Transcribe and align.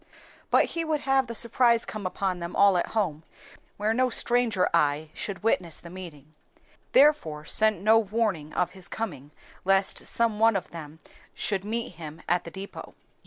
But 0.49 0.65
he 0.73 0.83
would 0.83 1.01
have 1.01 1.27
the 1.27 1.35
surprise 1.35 1.85
come 1.85 2.07
upon 2.07 2.39
them 2.39 2.55
all 2.55 2.75
at 2.75 2.87
home, 2.97 3.23
where 3.77 3.93
no 3.93 4.09
stranger 4.09 4.67
eye 4.73 5.11
would 5.27 5.43
witness 5.43 5.79
the 5.79 5.91
meeting; 5.91 6.33
therefore 6.93 7.45
sent 7.45 7.81
no 7.83 7.99
warning 7.99 8.51
of 8.55 8.71
his 8.71 8.87
coming 8.87 9.29
lest 9.63 10.03
some 10.07 10.39
one 10.39 10.55
of 10.55 10.71
them 10.71 10.97
should 11.35 11.63
meet 11.63 11.91
him 11.97 12.23
at 12.27 12.45
the 12.45 12.51
depôt. 12.51 12.95